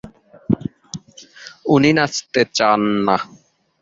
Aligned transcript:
উনি 1.65 1.91
নাচতে 1.97 2.41
চান। 2.57 2.81